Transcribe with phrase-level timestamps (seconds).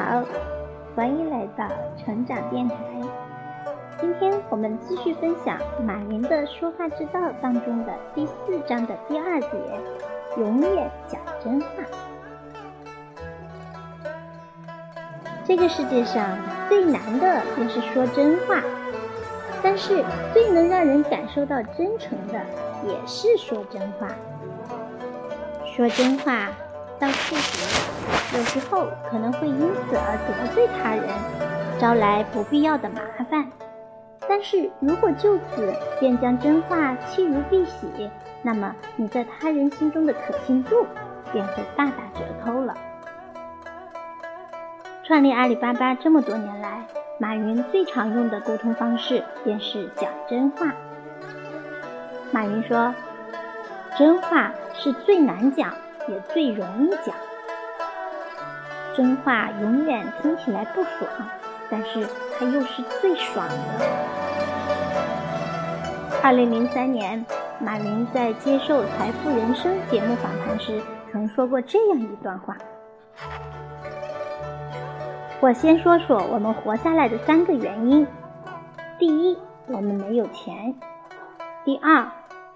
[0.00, 0.24] 好，
[0.96, 1.68] 欢迎来到
[1.98, 2.74] 成长电台。
[4.00, 9.48] 今天我们继续分享马云的说话之道当中的第四章的第二节：
[10.38, 11.68] 永远讲真话。
[15.44, 16.34] 这个世界上
[16.66, 18.62] 最难的便是说真话，
[19.62, 22.40] 但是最能让人感受到真诚的
[22.88, 24.08] 也是说真话。
[25.66, 26.48] 说真话
[27.00, 31.08] 到处实，有时候可能会因此而得罪他人，
[31.80, 33.50] 招来不必要的麻烦。
[34.28, 38.10] 但是如果就此便将真话弃如敝屣，
[38.42, 40.86] 那么你在他人心中的可信度
[41.32, 42.76] 便会大打折扣了。
[45.02, 46.86] 创立阿里巴巴这么多年来，
[47.18, 50.70] 马云最常用的沟通方式便是讲真话。
[52.30, 52.94] 马云说
[53.98, 55.74] ：“真话是最难讲，
[56.08, 57.14] 也最容易讲。
[58.96, 61.08] 真话永远听起来不爽，
[61.70, 62.04] 但是
[62.38, 63.54] 它又是最爽的。”
[66.22, 67.24] 二零零三年，
[67.60, 72.54] 马云在接受《财富人生》节目访谈时，曾说过这样一段话。
[75.40, 78.06] 我先说说我们活下来的三个原因：
[78.98, 79.38] 第一，
[79.68, 80.74] 我们没有钱；
[81.64, 82.06] 第二，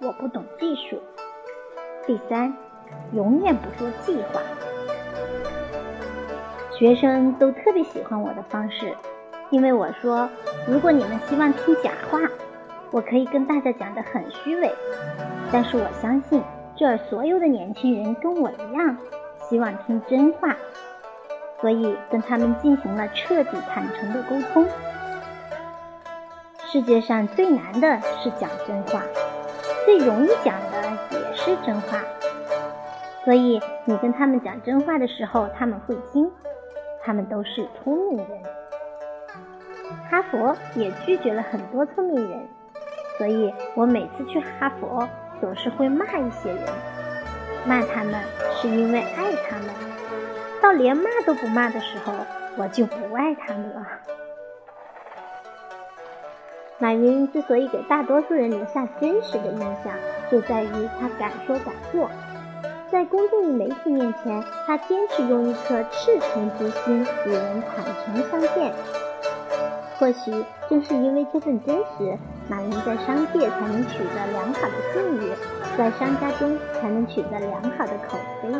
[0.00, 0.96] 我不懂技术；
[2.04, 2.52] 第三，
[3.12, 4.40] 永远不做计划。
[6.70, 8.94] 学生都特别喜欢我的方式，
[9.50, 10.28] 因为我说，
[10.66, 12.18] 如果你们希望听假话，
[12.90, 14.68] 我可以跟大家讲的很虚伪；
[15.52, 16.42] 但是我相信，
[16.74, 18.96] 这儿所有的年轻人跟我一样，
[19.48, 20.56] 希望听真话。
[21.60, 24.66] 所以跟他们进行了彻底坦诚的沟通。
[26.66, 29.04] 世界上最难的是讲真话，
[29.84, 32.02] 最容易讲的也是真话。
[33.24, 36.30] 所以你跟他们讲真话的时候，他们会听。
[37.04, 38.28] 他们都是聪明人。
[40.08, 42.48] 哈佛也拒绝了很多聪明人，
[43.18, 45.08] 所以我每次去哈佛
[45.40, 46.60] 总是会骂一些人，
[47.66, 48.14] 骂他们
[48.54, 49.66] 是因为爱他们。
[50.60, 52.12] 到连骂都不骂的时候，
[52.56, 53.84] 我就不爱他们了。
[56.78, 59.92] 马云之所以给大多数人留下真实的印象，
[60.30, 62.08] 就在于他敢说敢做。
[62.92, 68.70] 在公众媒体面前，他坚持用一颗赤诚之心与人坦诚相见。
[69.98, 70.30] 或许
[70.68, 72.18] 正是因为这份真实，
[72.50, 75.32] 马云在商界才能取得良好的信誉，
[75.78, 78.50] 在商家中才能取得良好的口碑。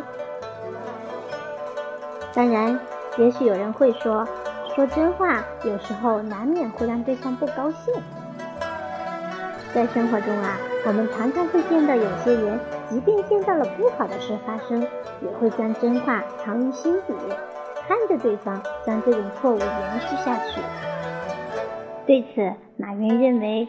[2.33, 2.81] 当然，
[3.19, 4.27] 也许有人会说，
[4.75, 7.93] 说真话有时候难免会让对方不高兴。
[9.75, 10.57] 在生活中啊，
[10.87, 12.59] 我们常常会见到有些人，
[12.93, 14.83] 即便见到了不好的事发生，
[15.23, 17.15] 也会将真话藏于心底，
[17.89, 20.61] 看着对方将这种错误延续下去。
[22.07, 23.67] 对此，马云认为，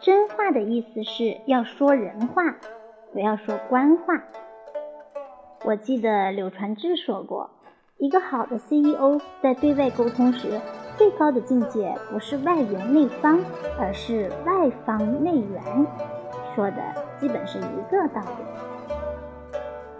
[0.00, 2.56] 真话的意思是要说人话，
[3.12, 4.20] 不要说官话。
[5.64, 7.50] 我记得柳传志说过。
[7.98, 10.60] 一个好的 CEO 在对外沟通时，
[10.98, 13.38] 最高的境界不是外圆内方，
[13.78, 15.86] 而是外方内圆，
[16.56, 16.76] 说的
[17.20, 19.96] 基本是一个道理。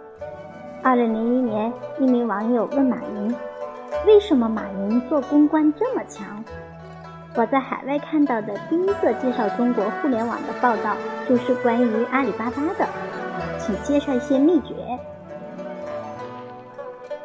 [0.82, 3.34] 二零零一年，一名网友问马云
[4.06, 6.42] ：“为什么马云做公关这么强？”
[7.36, 10.96] 我在海外看到的第一个介绍中国互联网的报道，
[11.28, 12.88] 就是关于阿里巴巴的，
[13.58, 14.74] 请介绍一些秘诀。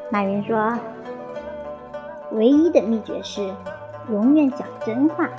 [0.10, 0.78] 马云说
[2.34, 3.50] ：“唯一的秘诀是
[4.10, 5.30] 永远讲真话，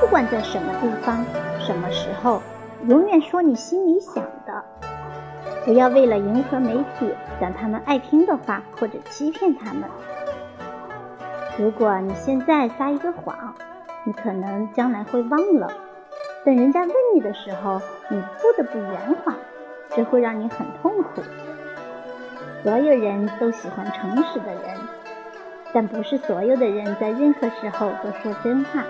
[0.00, 1.22] 不管在什么地方、
[1.58, 2.40] 什么时候，
[2.88, 4.64] 永远说你心里想的。
[5.64, 9.82] 不要为了迎合媒体讲他们爱听的话，或者欺骗他们。
[11.58, 13.54] 如果你现在撒一个谎，
[14.04, 15.70] 你可能将来会忘了。
[16.44, 19.34] 等人家问你的时候，你不得不圆谎，
[19.90, 21.22] 这会让你很痛苦。”
[22.64, 24.62] 所有人都喜欢诚实的人，
[25.72, 28.82] 但不是所有的人在任何时候都说真话。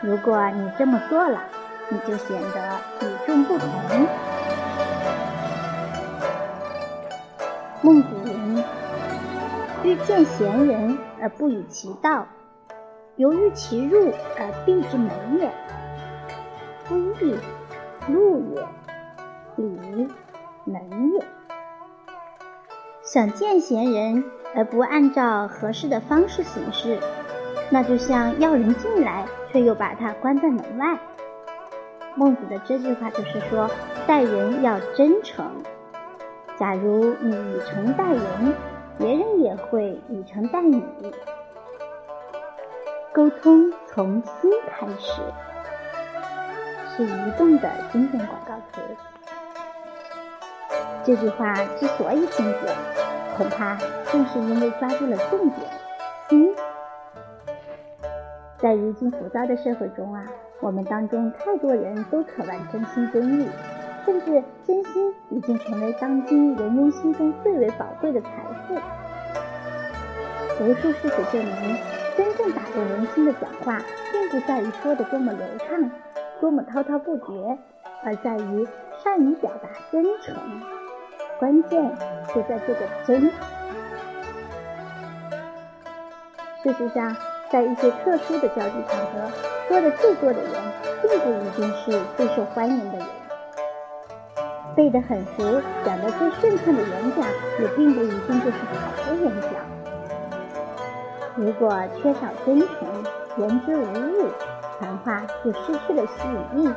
[0.00, 1.42] 如果你这么做了，
[1.88, 3.68] 你就显得与众不同。
[7.82, 8.64] 孟子云
[9.84, 12.26] ：“欲见贤人而不与其道，
[13.14, 15.48] 犹豫其入而闭之门也。
[16.88, 17.38] 规避，
[18.12, 18.62] 路也；
[19.56, 20.08] 礼，
[20.64, 21.24] 门也。”
[23.04, 24.24] 想见贤人
[24.56, 26.98] 而不按照合适的方式行事，
[27.70, 30.98] 那就像要人进来却又把他关在门外。
[32.16, 33.70] 孟子的这句话就是说，
[34.06, 35.44] 待人要真诚。
[36.58, 38.54] 假如你以诚待人，
[38.96, 40.82] 别人也会以诚待你。
[43.12, 45.20] 沟通从心开始，
[46.96, 48.80] 是移动的经典广告词。
[51.04, 52.74] 这句话之所以经典，
[53.36, 53.76] 恐怕
[54.10, 55.70] 正是因为抓住了重点——
[56.30, 56.54] 心。
[58.58, 60.24] 在如今浮躁的社会中啊，
[60.60, 63.48] 我们当中太多人都渴望真心真意，
[64.04, 68.28] 甚至真心已经成为当今人人心中最为宝贵的财
[68.66, 68.74] 富。
[70.64, 71.76] 无数事实证明。
[72.16, 73.78] 真正打动人心的讲话，
[74.10, 75.90] 并不在于说的多么流畅，
[76.40, 77.58] 多么滔滔不绝，
[78.02, 78.66] 而在于
[79.04, 80.34] 善于表达真诚。
[81.38, 81.94] 关键
[82.34, 83.20] 就在这个“真”。
[86.64, 87.14] 事实上，
[87.56, 89.32] 在一些特殊的交际场合，
[89.66, 90.52] 说的最多的人，
[91.00, 93.06] 并不一定是最受欢迎的人；
[94.74, 97.26] 背得很熟、讲得最顺畅的演讲，
[97.58, 99.52] 也并不一定就是好的演讲。
[101.34, 102.68] 如果缺少真诚，
[103.38, 104.28] 言之无物，
[104.78, 106.74] 谈话就失去了吸引力，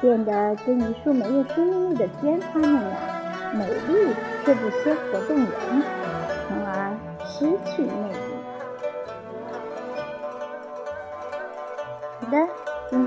[0.00, 2.92] 变得跟一束没有生命力的鲜花那样
[3.52, 5.48] 美丽却不鲜活动人，
[6.46, 6.96] 从而
[7.26, 8.19] 失去魅力。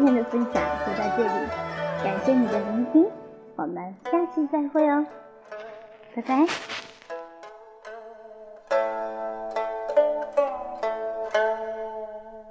[0.05, 1.47] 今天的分享就到这里，
[2.03, 3.05] 感谢你的聆听，
[3.55, 5.05] 我们下期再会哦，
[6.13, 6.82] 拜拜。